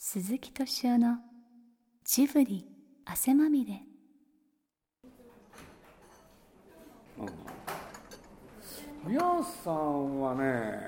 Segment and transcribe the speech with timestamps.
[0.00, 1.16] 鈴木敏夫の
[2.04, 2.64] ジブリ
[3.04, 3.82] 汗まみれ。
[9.04, 9.20] 宮
[9.64, 10.78] さんはね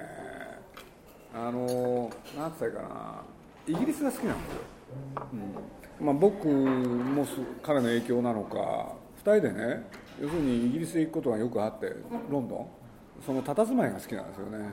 [1.34, 3.24] あの何て言ったらいいかな。
[3.66, 4.60] イギリスが好きなんですよ、
[6.00, 6.06] うん。
[6.06, 7.26] まあ、僕も
[7.64, 8.94] 彼の影響なのか。
[9.24, 9.82] 2人でね
[10.22, 11.92] 要するにイギリスへ行くことがよくあって
[12.30, 12.68] ロンドン。
[13.26, 14.70] その佇まいが好きなんですよね。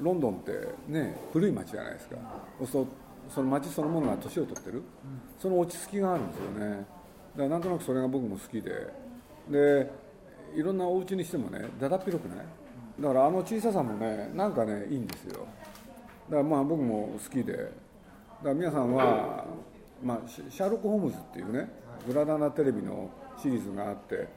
[0.00, 0.52] ロンドンって
[0.88, 2.16] ね古い街じゃないですか。
[2.58, 2.90] そうすると
[3.28, 4.82] その街そのものが年を取ってる？
[5.38, 6.70] その落ち着きがあるんですよね。
[6.70, 6.86] だか
[7.36, 8.88] らなんとなくそれが僕も好きで。
[9.48, 9.90] で
[10.54, 12.46] いろんなお家にしてもねだだっ広くない？
[13.00, 15.46] だからあの小ささもねなんかねいいんですよ。
[16.28, 17.52] だからまあ僕も好きで。
[17.52, 17.72] だか
[18.44, 19.44] ら皆さんは、
[20.02, 21.68] まあ、シャーロック・ホームズっていうね
[22.06, 24.28] グラダナテレビのシリーズがあってで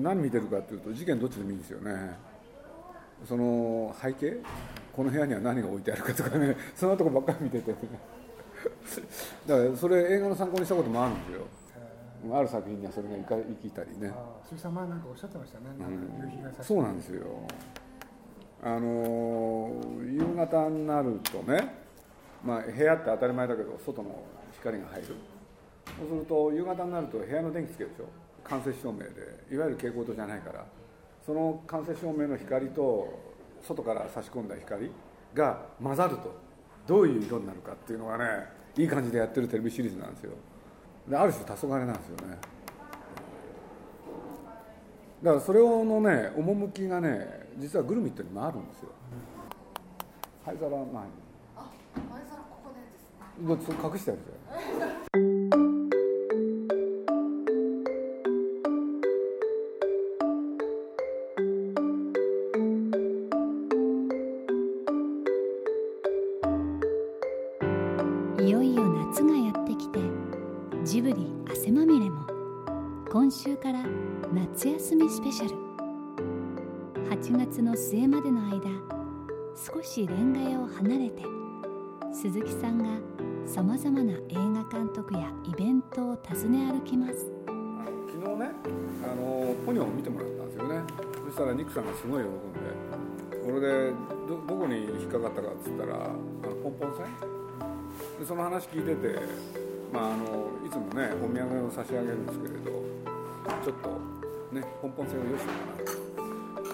[0.00, 2.16] 何見てるかっていうと事件どっちでもいいんですよね。
[3.26, 4.38] その背景？
[4.94, 7.78] この部屋には何が置いてあるかとかね そんなとこばっかり見てて、ね、
[9.46, 11.40] だからそれ映画の参考にしたこともあるんですよ。
[12.32, 14.10] ある作品にはそれが生きたりね。
[14.44, 17.22] 鈴木さん前なんかおっしゃってましたね、うん、そうなんですよ。
[18.62, 19.70] あの
[20.10, 21.74] 夕方になるとね、
[22.42, 24.22] まあ、部屋って当たり前だけど外の
[24.52, 25.06] 光が入る。
[25.98, 28.04] そうすると夕方になると部屋の電気つけるでしょ。
[28.42, 29.04] 間接照明で。
[29.52, 30.64] いわゆる蛍光灯じゃないから。
[31.26, 33.33] その間接照明の光と
[33.66, 34.90] 外から差し込んだ光
[35.34, 36.34] が混ざると
[36.86, 38.24] どういう色になるかっていうのがね
[38.76, 40.32] いい感じでやってるテレビシリーズなんですよ。
[41.08, 42.38] である種黄昏なんですよね。
[45.22, 48.90] だからそれのね趣がね実はグルミットにもあるんですよ。
[50.44, 50.90] 灰皿前に。
[51.56, 51.70] あ
[52.12, 53.76] 灰皿ここでですね。
[53.82, 55.30] 隠してあるじゃん。
[55.30, 55.33] い
[77.54, 78.62] 月の末までの間
[79.54, 81.22] 少しレンガ屋を離れて
[82.12, 82.98] 鈴木さんが
[83.46, 87.30] さまざまな映画監督やイベントを訪ね歩きます。
[88.10, 88.50] 昨日ね
[89.04, 90.82] あのポニョを見てもらったんですよね。
[91.26, 93.92] そしたらニックさんがすごい喜んでこれで
[94.26, 97.06] どどこに引っかかったかっつったらあのポンポン線
[98.18, 99.20] でその話聞いてて、
[99.92, 102.82] まあ、あのいつもねお土産を差し上げるんですけれど
[103.62, 104.00] ちょっと
[104.50, 105.46] ねポンポン線をよしよ
[105.78, 106.03] うかな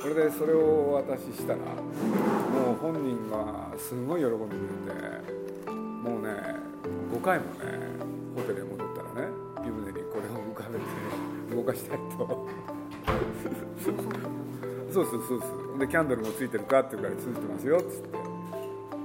[0.00, 6.30] これでそれをお渡ししたらもう本人がすごい喜んでくれてもうね
[7.12, 7.60] 5回もね
[8.34, 9.32] ホテルへ戻ったらね
[9.66, 12.48] 湯船にこれを浮かべて動かしたいと。
[14.90, 15.46] そうそうそうそ
[15.76, 15.78] う。
[15.78, 18.18] でキャンドルもついてるかっていうからついてますよっつって。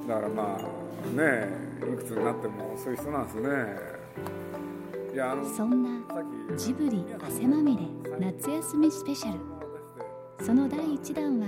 [0.07, 1.49] だからまあね
[1.81, 3.49] いくつになってもそういう人なんですね。
[5.13, 5.89] いやあのそんな
[6.57, 7.83] ジブリ汗まみれ
[8.19, 9.54] 夏休みスペシャル
[10.41, 11.47] その第1弾は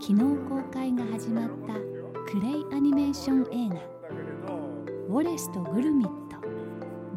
[0.00, 1.74] 昨日公開が始まった
[2.30, 3.76] クレイアニメーション映画
[5.08, 6.36] 「ウォレスとグルミット。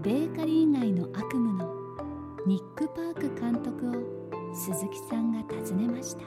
[0.01, 1.73] ベーカリー街の悪夢」の
[2.45, 6.23] ニック・パーク監督を鈴木さんが訪ねました。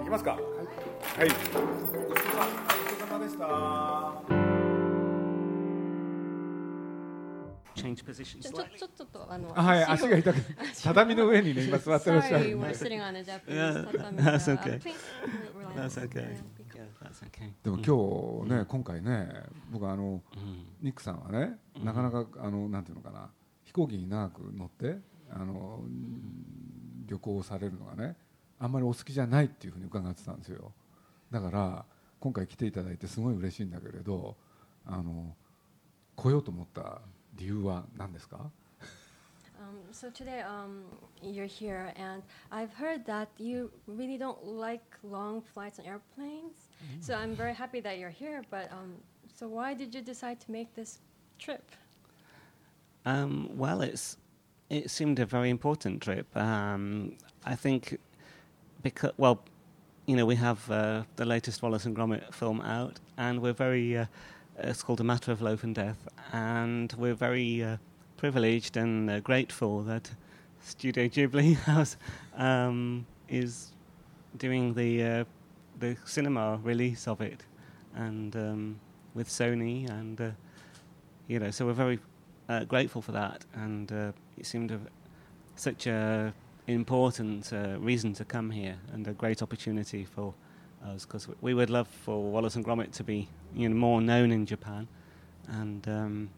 [0.00, 0.32] いきますか。
[0.32, 0.40] はい、
[1.18, 1.66] はい、ごちそう
[2.98, 4.41] さまでした。
[7.82, 12.74] Change positions ちょちょちょちょっとあのはい、足が痛くて、畳の上にね、今座ってらっしゃ Sorry, るん we're で。
[12.74, 14.16] sitting on a Japanese Yeah, tatami.
[14.22, 14.80] that's Uh, okay.
[15.80, 17.52] That's okay.
[17.62, 19.28] でも今日ね、今回ね
[19.70, 20.22] 僕あの、
[20.80, 23.30] ニックさんはねなかなかあのなんていうのかな
[23.64, 24.98] 飛行機に長く乗って
[25.30, 25.82] あの
[27.06, 28.16] 旅行をされるのがね
[28.58, 30.72] あんまりお好きじゃないっていうふうに伺ってたんですよ
[31.30, 31.84] だから
[32.20, 34.36] 今回来ていただいてすごい嬉しいんだけれど
[34.86, 35.34] あの
[36.16, 37.00] 来ようと思った
[37.35, 38.51] 理由は何ですか
[39.59, 40.83] Um, so today um,
[41.21, 42.21] you're here, and
[42.51, 46.69] I've heard that you really don't like long flights on airplanes.
[47.01, 48.43] So I'm very happy that you're here.
[48.51, 48.93] But um,
[49.35, 50.99] so why did you decide to make this
[51.39, 51.71] trip?
[53.05, 54.17] Um, well, it's
[54.69, 56.27] it seemed a very important trip.
[56.37, 57.97] Um, I think
[58.83, 59.41] because well,
[60.05, 63.97] you know, we have uh, the latest Wallace and Gromit film out, and we're very.
[63.97, 64.05] Uh,
[64.58, 67.76] it's called A Matter of Loaf and Death, and we're very uh,
[68.16, 70.10] privileged and uh, grateful that
[70.60, 71.96] Studio Ghibli House
[72.36, 73.72] um, is
[74.36, 75.24] doing the uh,
[75.78, 77.44] the cinema release of it,
[77.94, 78.80] and um,
[79.14, 80.30] with Sony, and uh,
[81.26, 81.98] you know, so we're very
[82.48, 84.78] uh, grateful for that, and uh, it seemed
[85.56, 86.32] such a
[86.66, 90.32] important uh, reason to come here and a great opportunity for
[90.84, 94.32] us because we would love for Wallace and Gromit to be you know more known
[94.32, 94.88] in Japan,
[95.48, 96.30] and um,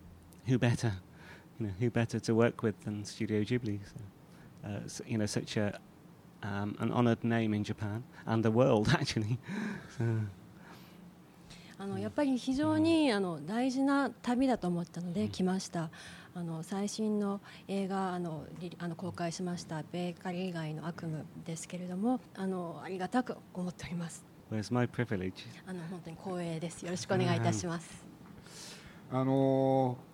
[0.46, 0.92] who better,
[1.58, 3.78] you know, who better to work with than Studio Ghibli?
[3.84, 5.78] So, uh, so, you know, such a
[6.42, 9.38] um, an honoured name in Japan and the world actually.
[9.98, 10.04] so,
[11.76, 15.90] あのやっぱり非常にあの大事な旅だと思ったので来ました。
[16.36, 24.33] あの最新の映画あのリあの公開しました「ベーカリー街の悪夢」ですけれどもあのありがたく思っております。
[24.53, 25.33] where's my privilege?
[25.67, 26.83] あの本当に光栄です。
[26.83, 28.05] よろしくお願いいたします。
[29.11, 30.09] あのー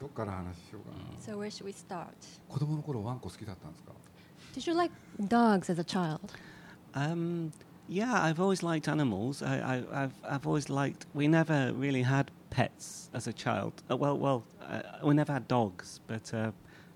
[0.00, 2.06] どっから話しようかな So where should we start?
[2.48, 3.92] 子供の頃ワンコ好きだったんですか
[4.54, 6.20] Did you like dogs as a child?
[6.94, 7.52] Um,
[7.88, 9.42] yeah, I've always liked animals.
[9.42, 11.06] I, I, I've, I've always liked.
[11.14, 13.72] We never really had pets as a child.
[13.90, 16.52] Uh, well, well, uh, we never had dogs, but uh,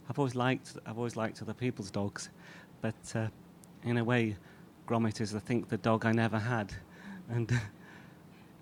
[0.09, 0.77] I've always liked.
[0.87, 2.31] I've always liked other people's dogs,
[2.81, 3.29] but uh,
[3.85, 4.37] in a way,
[4.88, 6.70] Gromit is, I think, the dog I never had,
[7.30, 7.54] and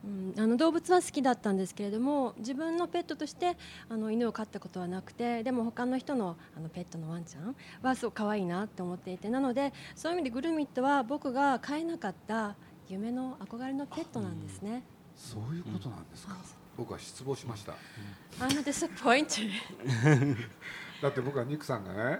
[0.04, 3.56] うん、あの動物は好きだったんですけれども自分のペットとして
[3.88, 12.56] あの犬を飼ったことはなくてでも他の人のあのペットのワンちゃんはすごく可愛いなって思っていてなのでそういう意味でグルミットは僕が飼えなかった
[12.90, 14.84] 夢の憧れのペットなんですね。
[15.16, 16.36] そういうことなんですか、
[16.76, 17.74] 僕は失望しました、
[18.40, 19.52] I'm disappointed
[21.02, 22.20] だって僕はニックさんがね、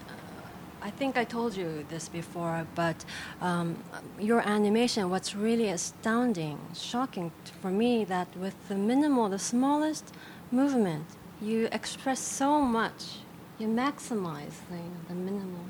[0.81, 3.05] I think I told you this before, but
[3.39, 3.77] um,
[4.19, 10.13] your animation, what's really astounding, shocking t- for me, that with the minimal, the smallest
[10.51, 11.05] movement,
[11.41, 13.19] you express so much.
[13.59, 15.65] You maximize the, you know, the minimal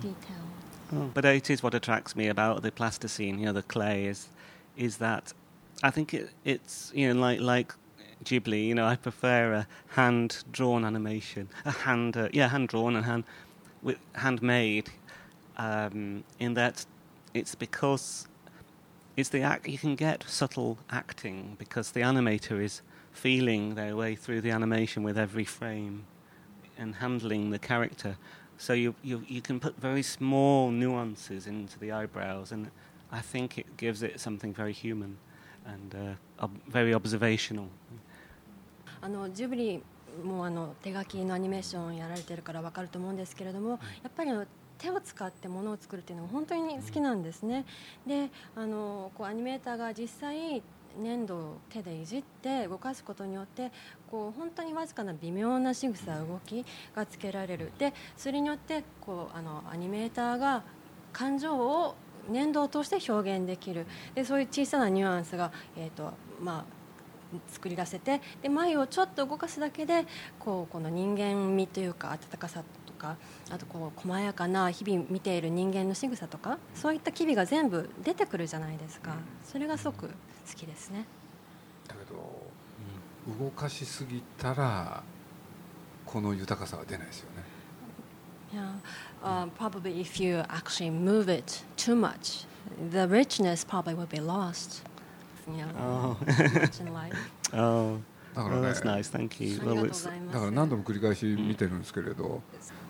[0.00, 0.44] detail.
[0.94, 4.28] Oh, but it is what attracts me about the plasticine, you know, the clay is,
[4.76, 5.32] is that
[5.82, 7.74] I think it, it's you know like like
[8.24, 12.96] Ghibli, you know, I prefer a hand drawn animation, a hand uh, yeah hand drawn
[12.96, 13.53] and hand with
[14.13, 14.89] handmade,
[15.57, 16.85] um, in that
[17.33, 18.27] it's because
[19.15, 22.81] it's the act you can get subtle acting because the animator is
[23.11, 26.05] feeling their way through the animation with every frame
[26.77, 28.17] and handling the character.
[28.57, 32.71] So you, you you can put very small nuances into the eyebrows, and
[33.11, 35.17] I think it gives it something very human
[35.65, 37.69] and uh, ob- very observational.
[39.01, 39.81] あのジブリ
[40.22, 43.76] もあの手書きのアニメーションやられてるから分かると思うんですけれども、や
[44.08, 44.30] っぱり
[44.78, 47.64] 手を使ってものを作るっていうのが本当に好きなんですね。
[48.06, 50.62] であのこうアニメーターが実際
[50.96, 53.72] 粘土を手でいじって動かすことによって
[54.10, 56.64] こう本当にわずかな微妙な仕草動き
[56.94, 57.72] がつけられる。
[57.78, 60.62] でそれによってこうあのアニメーターが
[61.12, 61.94] 感情を
[62.28, 63.86] 粘土を通して表現できる。
[64.14, 66.83] でそういう小さなニュアンスが、えーとまあ、
[67.48, 70.06] 作り出せてで眉をちょっと動かすだけで
[70.38, 73.16] こうこの人間味というか温かさとか
[73.50, 79.14] あとこう細やかな日々見ている人間の仕草とかそういった機微が全部出てくるじゃないですか
[79.44, 80.14] それがすごく好
[80.56, 81.06] きですね。
[81.88, 82.44] だけど
[83.44, 85.02] 動かしすぎたら
[86.04, 87.54] この豊かさは出ないですよね
[88.54, 88.74] Yeah,
[89.24, 92.44] uh, probably if you actually move it too much,
[92.92, 94.84] the richness probably will be lost.
[95.48, 96.16] You know, Oh.
[96.24, 97.16] much in life.
[97.52, 97.98] Oh,
[98.34, 99.10] だか oh らね that's nice.
[99.16, 99.58] Thank you.
[99.60, 100.34] ありが Well, とうご it's ざいます。
[100.34, 102.42] だから何度も繰り返し見てるんですけれど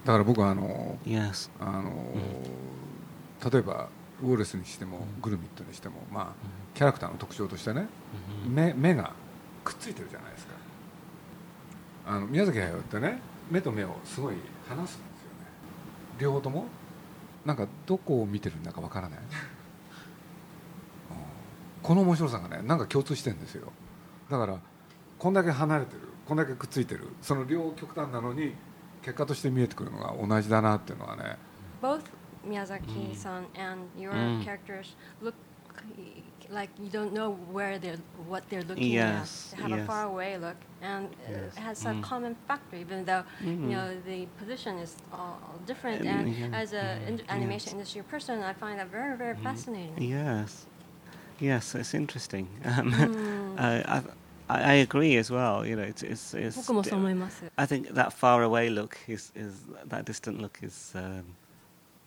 [0.04, 1.50] だから僕はあの yes.
[1.61, 1.92] あの、
[3.50, 3.88] 例えば
[4.23, 6.26] ウォレスにしてもグルミットにしても、まあ、
[6.75, 7.87] キャラクターの特徴としてね、
[8.46, 9.12] 目目が
[9.64, 10.54] くっついてるじゃないですか
[12.06, 13.18] あの宮崎駿ってね
[13.50, 14.37] 目と目をすごい
[14.68, 15.46] 離すんですよね
[16.18, 16.66] 両方とも
[17.46, 19.25] なんかどこを見てるんだかわからないうん
[21.85, 23.71] この面白さがねなんか共通してるんですよ
[24.31, 24.59] だから
[25.19, 28.55] こんだけ離れてるこんだけくっついてるその両極端なのに
[29.03, 31.37] 結果として見えてくるのが同じだなっていうのはね
[31.83, 32.00] Both
[32.47, 34.43] Miyazaki-san and your Mm.
[34.45, 35.35] characters look
[36.50, 37.99] like you don't know where they're
[38.29, 39.59] what they're looking Yes, at.
[39.59, 39.87] They have a yes.
[39.87, 41.55] far away look, and Yes.
[41.57, 42.03] it has a Mm.
[42.03, 43.69] common factor, even though Mm.
[43.71, 46.00] you know the position is all different.
[46.03, 47.95] Um, and yeah, as a yeah, in- animation yes.
[47.97, 50.00] industry person, I find that very very fascinating.
[50.03, 50.67] Yes.
[51.45, 52.49] Yes, it's interesting.
[52.65, 53.57] Um, hmm.
[53.59, 54.01] uh,
[54.49, 55.67] I, I agree as well.
[55.67, 56.35] You know, it's it's.
[56.35, 56.57] it's
[57.59, 59.55] I think that far away look is is
[59.91, 60.93] that distant look is.
[60.95, 61.37] Um,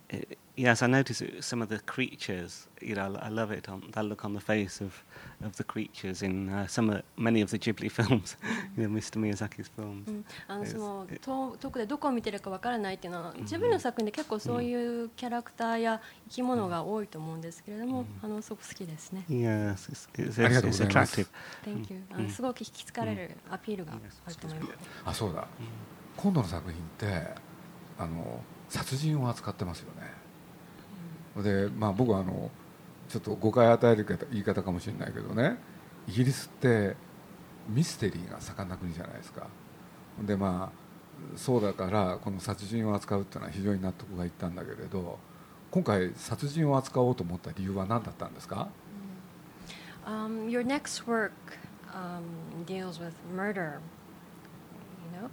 [0.10, 2.68] it, yes, I notice it, some of the creatures.
[2.82, 5.04] You know, I love it on that look on the face of,
[5.44, 8.38] of the creatures in uh, some of, many of the Ghibli films,
[8.78, 9.18] you know, Mr.
[9.18, 10.08] Miyazaki's films.
[10.08, 19.26] うん、あの.その遠遠くでどこを見てるかわからないっていうのは自分の作品で結構そういうキャラクターや生き物が多いと思うんですけれども、あのすごく好きですね。
[19.30, 21.28] Yes, it's, it's, ありが it's, とうご it's ざいます attractive.
[21.66, 22.04] Thank you.
[22.12, 24.72] あのすごく引きつかれるアピールがあると思います。
[25.06, 25.48] あそうだ、
[26.16, 27.28] 今度の作品って
[28.00, 29.88] あの殺人を扱ってますよ
[31.36, 32.52] ね、でまあ僕はあの
[33.10, 35.58] ちょっと誤解与える言い方かもしれないけどね。
[36.08, 36.96] イギリスって
[37.70, 39.48] ミステリーが盛んな国じゃないですか。
[40.22, 40.88] でまあ
[41.36, 45.20] そうだからこの殺人を扱うっていうのは非常に納得がいったんだけれど
[45.72, 48.70] 今回殺人を扱おうと思った理由は何だったんですか
[50.06, 51.32] ？Um, your next work
[51.94, 52.24] um,
[52.66, 53.80] deals with murder,
[55.04, 55.30] you know,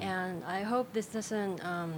[0.00, 1.94] and I hope this doesn't um,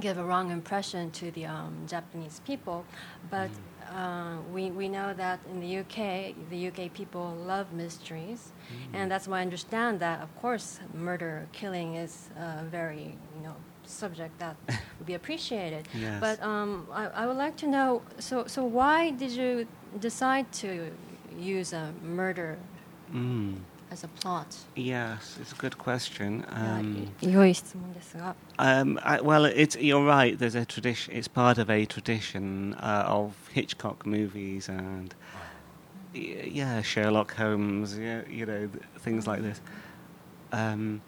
[0.00, 2.84] give a wrong impression to the um, Japanese people,
[3.30, 3.50] but
[3.94, 8.52] uh, we, we know that in the UK, the UK people love mysteries,
[8.94, 13.54] and that's why I understand that, of course, murder, killing is a very, you know,
[13.84, 14.56] subject that
[14.98, 15.88] would be appreciated.
[15.94, 16.20] Yes.
[16.20, 19.66] But um, I, I would like to know, so, so why did you
[20.00, 20.90] decide to
[21.38, 22.58] use a murder
[23.12, 23.56] Mm.
[23.92, 24.46] As a plot?
[24.74, 26.44] Yes, it's a good question.
[26.50, 28.34] あ Um, 良い質問ですが。
[28.58, 30.38] Um, I, well, it's you're right.
[30.38, 31.12] There's a tradition.
[31.14, 35.14] It's part of a tradition uh, of Hitchcock movies and
[36.14, 37.98] yeah, Sherlock Holmes.
[37.98, 39.60] Yeah, you know th- things like this.
[40.52, 41.00] Um,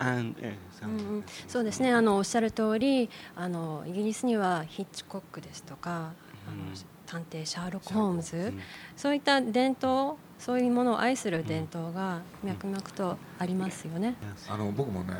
[0.00, 6.74] and yeah, so- うんうんそうですねあのおっしゃる通りあのイギリスにはヒッチコックですとか、あの
[7.06, 8.52] 探偵シャーロック・ホームズ、
[8.96, 14.16] そういった伝統そういうものを愛する伝統が脈々とありますよね。
[14.48, 14.52] yes.
[14.52, 15.14] あの僕もね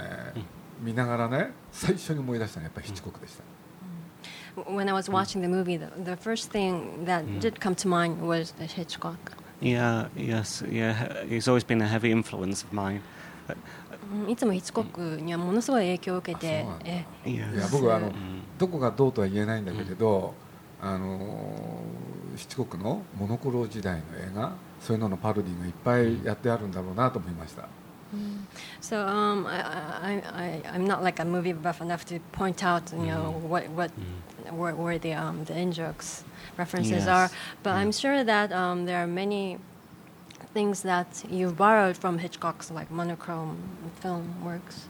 [0.83, 3.45] 見ながらね最初に思い出したのはやっぱりヒッチコックでした、
[4.63, 8.53] When I was watching the movie, the, the first thing that did come to mind was
[8.57, 9.15] the Hitchcock.
[9.61, 11.25] Yeah, yes, yeah.
[11.29, 13.01] He's always been a heavy influence of mine.
[14.13, 20.35] うんいつもヒッチコックにはものすごい影響を受けてえ.いや僕はあの、うんどこがどうとは言えないんだけれど、
[20.81, 21.55] あの
[22.37, 27.69] ヒッチコックのモノクロ時代の映画そういうののパロディがいっぱいやってあるんだろうなと思いました、
[28.81, 29.63] So um, I,
[30.03, 33.69] I, I, I'm not like a movie buff enough to point out, you know, what,
[33.71, 33.91] what,
[34.51, 36.25] where, where the, um, the in jokes
[36.59, 37.09] references Yes.
[37.09, 37.31] are.
[37.63, 39.59] But I'm sure that um, there are many
[40.53, 43.57] things that you've borrowed from Hitchcock's like monochrome
[44.01, 44.89] film works.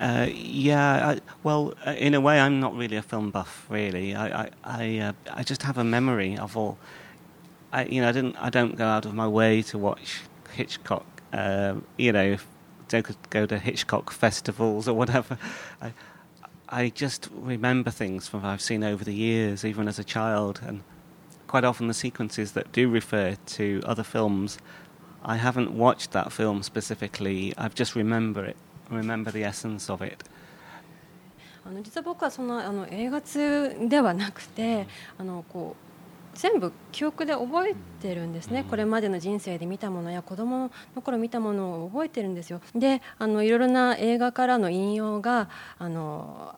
[0.00, 3.66] Uh, yeah, I, well, uh, in a way, I'm not really a film buff.
[3.68, 6.78] Really, I, I, I, uh, I just have a memory of all.
[7.70, 11.04] I, you know, I didn't, I don't go out of my way to watch Hitchcock.
[11.32, 12.38] Uh, you know,
[12.88, 15.38] could go to Hitchcock festivals or whatever.
[15.80, 15.92] I,
[16.68, 20.82] I just remember things from I've seen over the years, even as a child, and
[21.46, 24.58] quite often the sequences that do refer to other films,
[25.24, 27.52] I haven't watched that film specifically.
[27.58, 28.56] I've just remember it,
[28.90, 30.24] remember the essence of it.
[31.64, 34.86] あの実は僕はそのあの映画通ではなくて
[35.18, 35.90] あのこう
[36.38, 42.60] 全部記憶で覚えてるんですね、これまでの人生で見たものや子供の頃見たものを覚えてるんですよ。
[42.74, 46.54] であのいろいろな映画からの引用があの、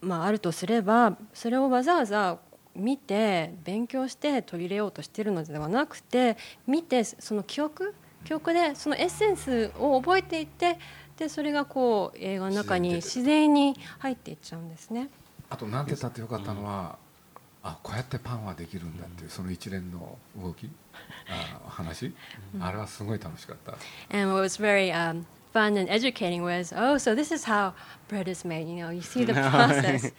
[0.00, 2.38] まあ、あるとすればそれをわざわざ
[2.74, 6.36] 見て勉強して取り入れようとしているのではなくて
[6.66, 10.78] 見てその記憶記憶でそのエッセンスを覚えていって
[11.16, 15.08] でそれがこう映画の中に自然に入っていっちゃうんですね。
[15.50, 16.98] あと何て言ったってよかったのは、
[17.62, 20.70] あこうやってパンはできるんだっていうその一連の動き
[21.28, 22.12] あ話、
[22.58, 23.72] あれはすごい楽しかった
[24.16, 27.74] And what was very um, fun and educating was, oh, so this is how
[28.08, 28.66] bread is made.
[28.66, 30.10] You know, you see the process.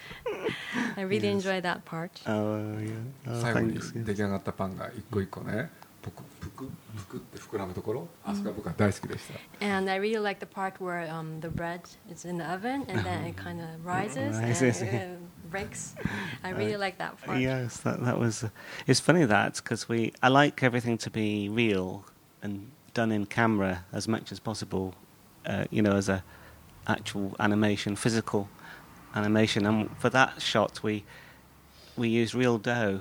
[0.95, 2.11] I really enjoyed that part.
[2.27, 2.91] Oh, yeah.
[3.27, 5.69] Oh, 最後に.出来上がったパンが一個一個ね
[6.01, 9.24] ぷく ぷくぷくって膨らむところあそこは僕は大好きでし
[9.60, 13.04] た、 And I really like the part where um, the bread is in the oven and
[13.04, 15.16] then it kind of rises and Rises, uh, yeah.
[15.50, 15.94] breaks.
[16.44, 17.40] I really like that part.
[17.40, 18.44] Yes, that that was.
[18.44, 18.48] Uh,
[18.86, 22.04] it's funny that because we, I like everything to be real
[22.42, 24.94] and done in camera as much as possible.
[25.46, 26.22] Uh, you know, as a
[26.86, 28.48] actual animation, physical
[29.14, 31.04] animation, and for that shot we
[31.96, 33.00] we used real dough,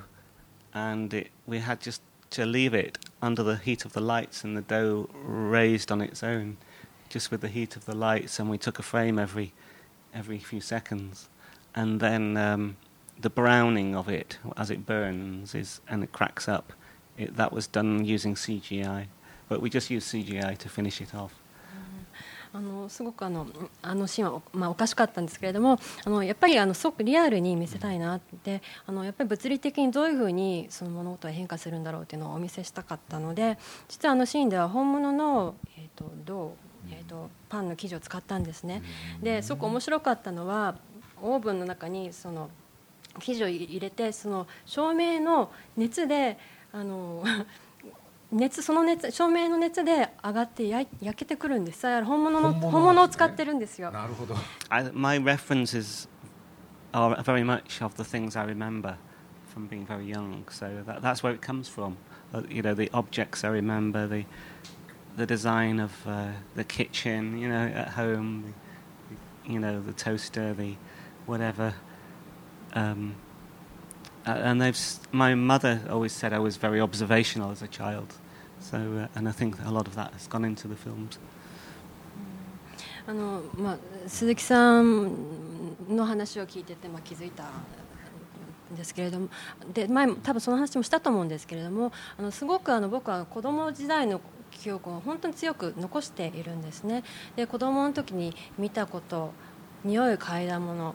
[0.73, 4.56] and it, we had just to leave it under the heat of the lights, and
[4.56, 6.58] the dough raised on its own,
[7.08, 9.52] just with the heat of the lights, and we took a frame every
[10.12, 11.28] every few seconds,
[11.74, 12.76] and then um,
[13.18, 16.72] the browning of it as it burns is and it cracks up.
[17.16, 19.06] It, that was done using CGI,
[19.48, 21.41] but we just used CGI to finish it off.
[22.54, 23.46] あのすごくあの
[23.80, 36.54] あのシーンは、まあ、おかしかったんですけれどもあのやっぱりあのすごくリアルに見せたいなってあのやっぱり物理的にどういうふうにその物事が変化するんだろうっていうのをお見せしたかったので実はあのシーンでは本物の、えーと、銅、
[36.90, 38.82] えーと、パンの生地を使ったんですね。
[39.22, 40.76] ですごく面白かったのは
[41.22, 42.50] オーブンの中にその
[43.20, 46.38] 生地を入れてその照明の熱で
[46.72, 47.22] あの
[48.31, 54.35] 熱その熱照明の熱で上がって焼焼けてくるんです本物の本物を使ってるんですよなるほど
[54.69, 56.09] I, My references
[56.91, 58.97] are very much of the things I remember
[59.47, 61.95] from being very young so that, that's where it comes from
[62.33, 64.25] uh, you know the objects I remember the
[65.15, 68.53] the design of uh, the kitchen you know at home
[69.45, 70.75] the, you know the toaster the
[71.25, 71.75] whatever
[72.73, 73.15] um,
[74.27, 74.77] and they've
[75.11, 78.13] my mother always said I was very observational as a child
[78.62, 81.18] So, uh, and I think a lot of that has gone into the films.
[83.04, 85.10] あのまあ、鈴木さん
[85.88, 89.28] の話を聞いてて、まあ、気づいたんですけれども
[89.74, 94.20] で前多分その話もしたと思うんですけれどもあのすごくあの僕は子供時代の
[94.52, 97.02] 記憶を本当に強く残しているんですね
[97.34, 99.32] で子供の時に見たこと
[99.84, 100.94] 匂い嗅いだもの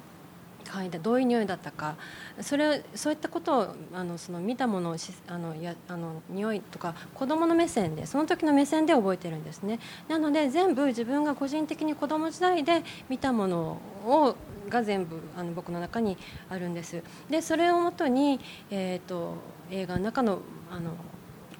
[0.67, 1.95] 嗅いだどういう匂いだったか。
[2.41, 9.79] それそういったことをあのその見たものをしあのやあの匂いとか子どもの目線でその時の目線で覚えてるんですね。
[10.07, 14.35] なので全部自分が個人的に子ども時代で見たものを
[14.69, 16.17] が全部あの僕の中に
[16.49, 17.01] あるんです。
[17.29, 19.35] でそれをもとに、えーと、
[19.71, 20.91] 映画の中のあの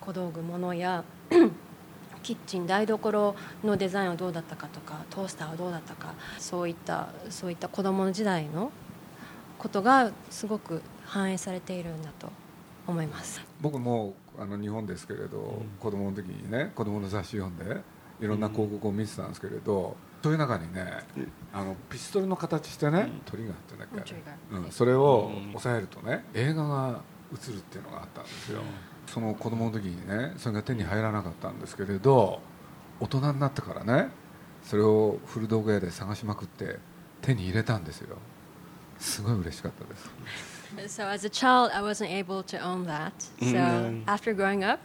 [0.02, 1.04] 小道具ものや
[2.24, 8.72] キッチン台所のデザインはどうだったかとかトースターはどうだったかそういったそういった子どもの時代の
[9.58, 12.30] ことがすごく反映されているんだと
[12.86, 13.42] 思います。
[13.62, 17.82] 僕もあの日本ですけれど、うん、子供の時にね子供の雑誌読んで
[18.22, 20.86] いろんな広告を見てたんですけれど、そういう中にね、
[21.54, 24.16] あのピストルの形してね、トリガーってだっけ、
[24.52, 28.62] うん、それを押さえるとね映画が映るっていうのがあったんですよ、
[29.08, 32.42] その子供の時にねそれが手に入らなかったんですけれど
[33.00, 34.10] 大人になってからね
[34.64, 36.78] それを古道具屋で探しまくって
[37.22, 38.18] 手に入れたんですよ
[39.00, 40.10] すごい嬉しかったです。
[40.98, 43.14] So as a child, I wasn't able to own that.
[43.40, 44.04] So mm.
[44.06, 44.80] after growing up,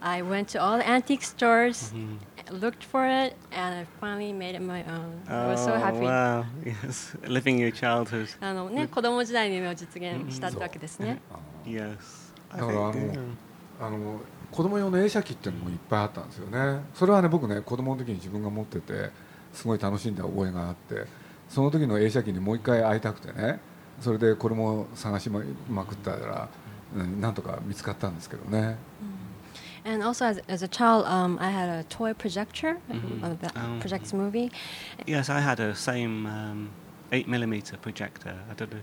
[0.00, 2.16] I went to all the antique stores, mm-hmm.
[2.58, 5.20] looked for it, and I finally made it my own.
[5.28, 6.06] Oh, I was so happy.
[6.06, 6.46] Wow!
[6.64, 8.28] Yes, living your childhood.
[8.40, 11.20] あのね、子供時代の夢を実現したってわけですね。
[11.66, 11.98] Yes.
[12.50, 12.92] だからあの
[13.78, 16.80] あの子供用の映写機っていうのもいっぱいあったんですよね。
[16.94, 19.10] それはね僕ね子供の時に自分が持ってて
[19.52, 21.25] すごい楽しんだ覚えがあって。
[21.48, 23.60] その時の映写機にもう一回会いたくてね
[24.00, 26.48] それでこれも探しまくったら、
[26.94, 28.76] うん、なんとか見つかったんですけどね。
[29.84, 33.22] And also, as, as a child, um, I had a toy projector mm-hmm.
[33.22, 34.50] uh, that um, projects movie.
[35.06, 36.70] Yes, I had a same um,
[37.12, 38.34] 8 millimeter projector.
[38.50, 38.80] I don't know,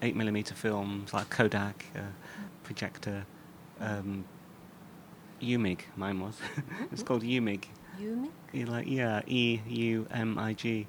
[0.00, 2.00] 8 millimeter films like Kodak uh,
[2.62, 3.26] projector.
[3.78, 4.24] Um,
[5.42, 6.38] UMIG, mine was.
[6.92, 7.64] it's called UMIG.
[8.00, 8.68] UMIG?
[8.68, 10.86] Like, yeah, E U M I G.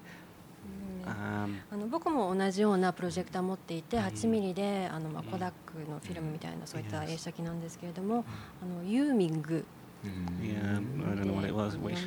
[1.08, 8.26] あの僕も同じようなプロジェクターを持っていて8ミリであの、まあ、コダックのフィルムみたいなそういった映写機なんですけれども
[8.62, 9.65] あのユーミング
[10.41, 11.98] Yeah, I don't know what it was, which,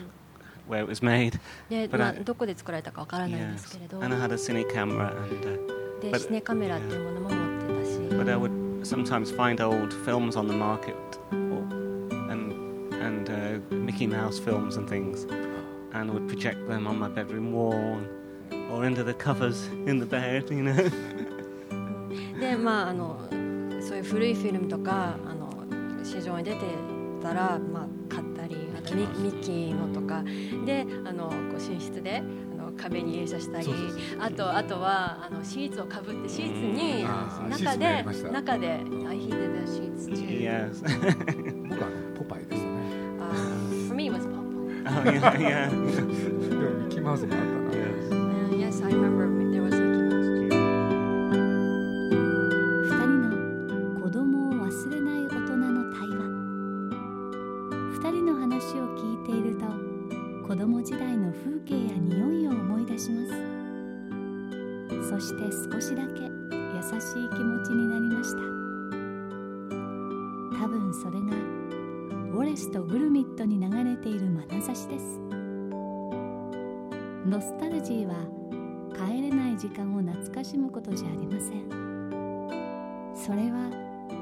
[0.68, 1.38] where it was made.
[1.68, 4.00] で、まあ、どこで作られたかわからないんですけれど。
[4.02, 5.34] And I had a cine camera and.
[5.48, 7.98] Uh, で、シネカメラっていうものも持ってたし。
[8.16, 10.94] But I would sometimes find old films on the market,
[11.32, 11.64] or,
[12.30, 12.54] and
[13.02, 15.26] and uh, Mickey Mouse films and things,
[15.92, 17.72] and would project them on my bedroom wall.
[17.72, 18.17] And,
[18.70, 20.74] or into the covers in the bed, you know?
[22.40, 23.18] でまああの
[23.80, 25.48] そういう古いフィルムとかあの
[26.04, 26.58] 市場に出て
[27.22, 30.22] たらまあ買ったりあとミミッキーのとか
[30.64, 32.22] であのこう寝室で
[32.58, 33.66] あの壁に映写したり
[34.20, 37.04] あとあとはあのシーツをかぶってシーツに
[37.50, 40.28] 中で中で I heated the sheets too.
[40.40, 40.82] Yes.
[41.68, 42.68] 僕はポパイですね。
[43.18, 44.38] Uh, for me it was Popeye.
[44.86, 45.68] Oh yeah, yeah.
[46.48, 47.57] でもミッキーマウスもあった
[72.48, 75.20] レスとグルミットに流れている眼差しです。
[77.26, 78.14] ノスタルジーは
[78.94, 81.68] 帰れない時間を懐かしむことじゃありません。
[83.14, 83.68] それは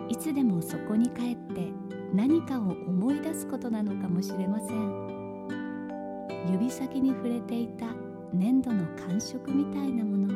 [0.08, 1.72] いつでもそこに帰って
[2.12, 5.46] 何かを思い出すことなのかもしれません。
[6.50, 7.86] 指先に触れていた
[8.32, 10.26] 粘土の感触みたいなもの。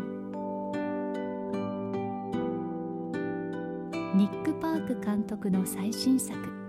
[4.15, 6.39] ニック・パーク監督の最新作「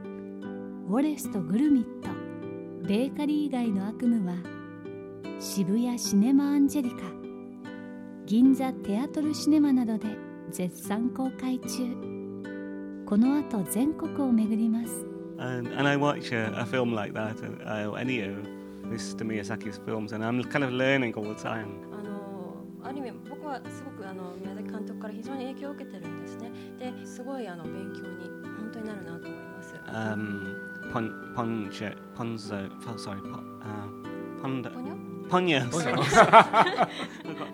[0.96, 2.10] ォレスとグルミット。
[2.88, 4.36] ベーカリー以外の悪夢」は
[5.40, 6.98] 渋谷シネマアンジェリカ。
[8.26, 10.18] 銀座テアトルシネマなどで
[10.52, 12.12] 絶賛公開中。
[13.06, 15.06] この後全国を巡ります。
[15.38, 18.48] And, and I watch a, a film like that, uh, any of
[18.88, 19.26] Mr.
[19.26, 21.66] Miyazaki's films, and I'm kind of learning all the time.
[21.92, 26.52] あのある意味僕はすごくあの宮崎監督から非常に影響を受けてるんですね。
[26.80, 29.74] ですごいあの勉強に本当になるなと思います。
[29.88, 34.71] Um, pon, ponja, ponzo, oh, sorry, pon, uh, ponda,
[35.29, 36.05] ポニョ Ponyo.
[36.05, 36.89] sorry.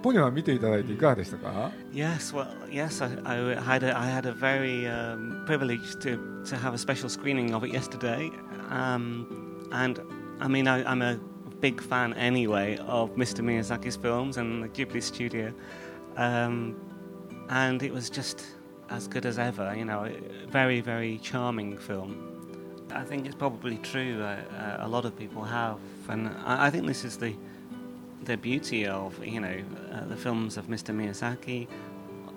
[0.02, 5.94] ポニョは見 ていただいていかがでしたか Yes, well, yes, I, I had a, I had a very um, privilege
[6.00, 8.30] to, to have a special screening of it yesterday,
[8.70, 10.00] um, and
[10.40, 11.18] I mean I, I'm a
[11.60, 13.40] big fan anyway of Mr.
[13.40, 15.52] Miyazaki's films and the Ghibli studio,
[16.16, 16.76] um,
[17.48, 18.44] and it was just
[18.90, 19.74] as good as ever.
[19.74, 22.25] You know, a very very charming film.
[22.91, 24.21] I think it's probably true.
[24.21, 27.35] Uh, a lot of people have, and I, I think this is the
[28.23, 30.95] the beauty of you know uh, the films of Mr.
[30.95, 31.67] Miyazaki,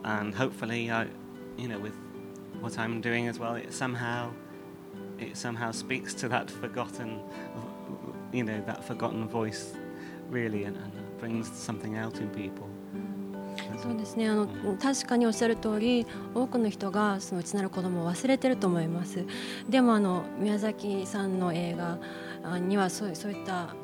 [0.04, 1.06] and hopefully, I,
[1.56, 1.94] you know, with
[2.60, 4.32] what I'm doing as well, it somehow
[5.18, 7.20] it somehow speaks to that forgotten,
[8.32, 9.74] you know, that forgotten voice,
[10.28, 12.69] really, and, and brings something out in people.
[13.82, 14.28] そうですね。
[14.28, 14.46] あの
[14.80, 19.24] 確かにおっしゃる通り多くの人がその内なる子供を忘れてると思います。
[19.68, 21.98] でもあの宮崎さんの映画
[22.58, 23.74] にはそうそういった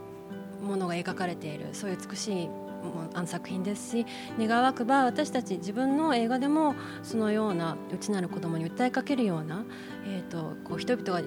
[0.63, 1.69] ものが描かれている。
[1.73, 2.49] そういう美しい
[2.87, 4.07] もあの作品ですし
[4.39, 9.65] 願わくば私たち自分の映画でもそのような内なる子供に訴えかけるような、
[10.07, 11.21] えー、とこう人々が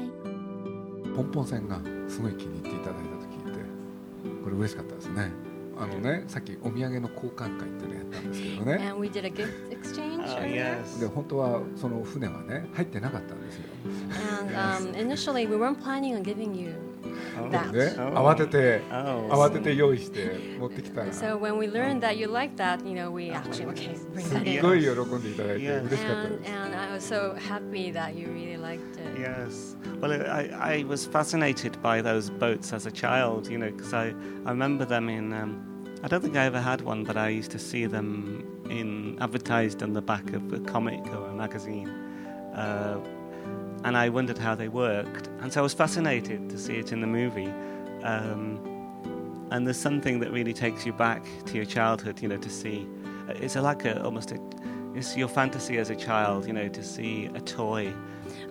[1.15, 3.61] ポンポン線がすごい気に入っていただいたと聞いて
[4.43, 5.31] これ嬉しかったですね。
[5.82, 10.22] あのねさっきお土産の交換会っていうのやったんですけどね And we did a gift exchange.
[10.24, 10.78] Oh, earlier.
[10.84, 11.00] yes.
[11.00, 13.63] で本当はその船はね入ってなかったんですよ
[14.41, 16.74] And um, initially, we weren't planning on giving you
[17.38, 17.50] Oh.
[17.50, 17.72] that.
[17.72, 18.13] ね Oh.
[18.32, 19.30] 慌てて Oh.
[19.32, 24.26] 慌てて用意して持ってきた So when we learned that you liked that, you know, we actually okay bring
[24.30, 24.62] that っ in.
[24.62, 29.20] ごい喜んでいただいて.嬉しかった And です and I was so happy that you really liked it.
[29.20, 29.76] Yes.
[30.00, 34.13] Well, I, I was fascinated by those boats as a child, you know, because I,
[34.46, 35.34] I remember them in.
[35.34, 35.70] Um,
[36.03, 39.83] I don't think I ever had one, but I used to see them in advertised
[39.83, 41.89] on the back of a comic or a magazine,
[42.55, 42.99] uh,
[43.83, 47.01] and I wondered how they worked, and so I was fascinated to see it in
[47.01, 47.53] the movie.
[48.03, 48.59] Um,
[49.51, 52.87] and there's something that really takes you back to your childhood, you know, to see.
[53.27, 54.39] It's like a almost a,
[54.95, 57.93] it's your fantasy as a child, you know, to see a toy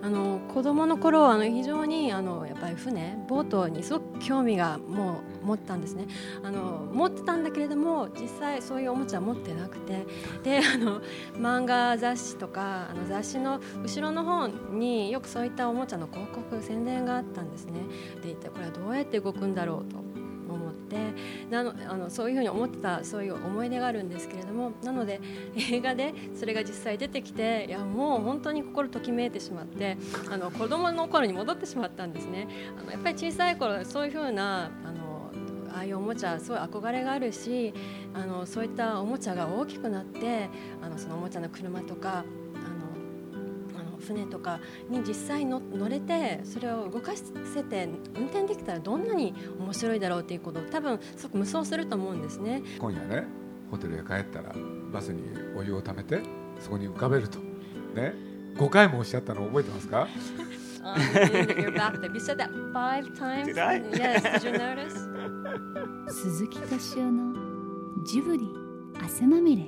[0.03, 6.07] あの子供の頃あの非常にあのやっぱり船ボートにすごく興味がもう持ったんですね。
[6.43, 10.05] あの持ってたんだけれども実際そういうおもちゃ持ってなくて
[10.43, 11.01] であの
[11.35, 17.81] 漫画雑誌とかあの雑誌の後ろの方によくそういったおもちゃの広告宣伝があったんですね。
[18.23, 20.10] で一体これはどうやって動くんだろうと。
[20.95, 25.21] 思ってなのあのそういうふうに思ってたそういう思い出があるんですけれどもなので
[25.55, 29.97] 映画でそれが実際出てきていやもう本当に心ときめいてしまって
[30.29, 32.47] あの子供の頃に戻ってしまったんですね。
[32.79, 35.31] あのやっぱり小さい頃そういうふうなあの
[35.73, 37.73] ああいうおもちゃすごい憧れがあるし
[38.13, 40.49] あのそういったおもちゃが大きくなって
[40.81, 42.25] あのそのおもちゃの車とか
[44.01, 44.59] 船とか
[44.89, 52.61] に実際の乗れてそれを動かせて運転できたらどんなに面白いだろうっていうことを多分すごく無双すると思うんですね。
[52.79, 53.25] 今夜ね
[53.69, 54.53] ホテルへ帰ったら
[54.91, 55.23] バスに
[55.57, 56.21] お湯をためて
[56.59, 57.39] そこに浮かべると
[57.95, 58.13] ね
[58.57, 60.07] 5回もおっしゃったの覚えてますか
[60.83, 60.97] ？Um,
[61.57, 62.13] your bathtub.
[62.13, 63.45] You said that five times?
[63.53, 63.81] Did I?
[63.93, 64.23] Yes.
[64.23, 64.93] Did you notice?
[66.09, 67.33] 鈴木敏夫の
[68.05, 68.43] ジブリ
[68.99, 69.63] 汗まみれ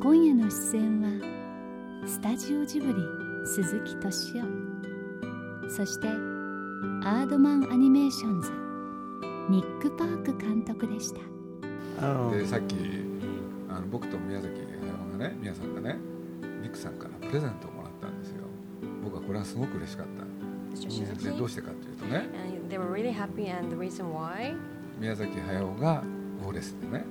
[0.00, 1.37] 今夜の出演は
[2.08, 8.50] スタジオジブリ鈴木敏夫そしてアードマンアニメーションズ
[9.50, 11.20] ニック・パーク監督でした
[12.00, 12.30] Oh.
[12.30, 12.76] でさっき
[13.68, 15.96] あの僕と宮崎駿がね宮さんがね
[16.62, 18.44] ニックさんからプレゼントをもらったんですよ
[19.02, 20.24] 僕はこれはすごく嬉しかった.
[21.24, 24.54] でどう.してかというとね And they were really happy, and the reason why?
[25.00, 26.04] 宮崎駿が
[26.44, 27.04] ウォレスでね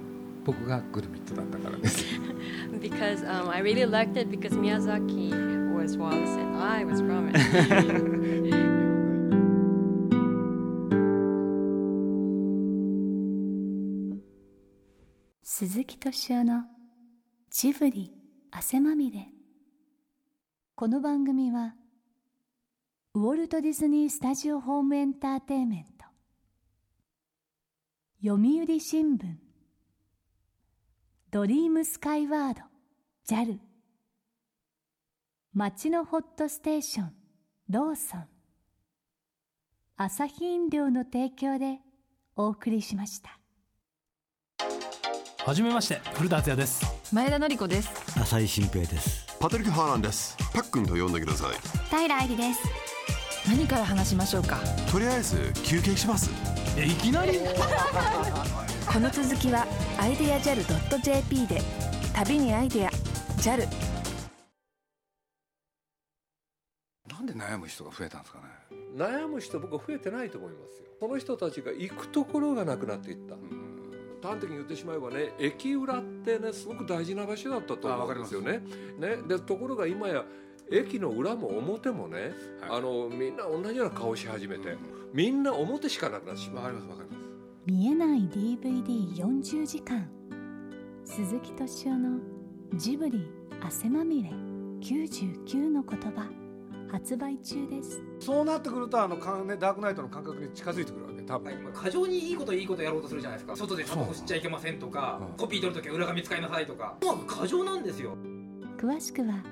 [0.48, 2.06] 僕がグルミットだったからです。
[2.80, 5.30] Because um, I really liked it because Miyazaki
[5.76, 7.38] was Wallace and I was Gromit.
[15.44, 16.64] 鈴木敏夫の
[17.50, 18.14] ジブリ
[18.52, 19.28] 汗まみれ
[20.76, 21.76] この番組は
[23.16, 26.06] ウォルト・ディズニー・スタジオ・ホーム・エンターテインメント。
[28.22, 29.47] 読売新聞
[31.38, 32.62] ドリームスカイワード。
[33.30, 33.60] JAL
[35.54, 37.14] 町のホットステーション。
[37.70, 38.26] ローソン。
[39.98, 41.78] アサヒ飲料の提供で
[42.36, 43.38] お送りしました。
[45.46, 46.84] はじめまして古田敦也です。
[47.14, 48.20] 前田紀子です。
[48.20, 49.28] 浅井新平です。
[49.40, 50.36] パトリック・ハーランです。
[50.38, 51.56] パックンと呼んでください。
[51.96, 52.62] 平愛理です。
[53.48, 54.58] 何から話しましょうか？
[54.92, 56.32] とりあえず休憩します。
[56.76, 57.34] えいきなり？
[58.92, 59.68] この続きは
[60.00, 61.62] アイデア JAL.jp で
[62.16, 62.90] 旅にアイデア
[63.38, 63.68] JAL
[67.10, 68.46] なんで悩む人が増えたんですかね？
[68.96, 70.88] 悩む人僕は増えてないと思いますよ。
[71.00, 73.36] この人たちが行くところがなくなっていった。
[74.28, 78.62] 端的に言ってしまえばね駅裏ってねすごく大事な場所だったと思うんですよね。
[78.98, 79.18] ね。
[79.28, 80.26] でところが今や
[80.72, 82.78] 駅の裏も表もね、はい。
[82.78, 84.76] あのみんな同じような顔し始めて、
[85.14, 86.64] みんな表しかなくなってしまう。
[86.64, 87.27] わかりますわかります
[87.68, 90.08] 見えない DVD40 時間。
[91.04, 92.20] 鈴木敏夫の
[92.76, 93.28] ジブリ
[93.62, 94.30] 汗まみれ
[94.80, 96.30] 99の言葉。
[96.90, 98.02] 発売中です。
[98.22, 103.58] そうなってくるとあのかねダークナイトの感覚に近づいてくるわけ多分、今過剰にいいこといいことやろうとするじゃないですか。
[103.58, 105.38] 外でタバコ吸っちゃいけませんとか、うん。
[105.38, 106.96] コピー取るときは裏紙使いなさいとか。
[107.04, 108.16] もう過剰なんですよ。
[108.78, 109.44] 詳しくは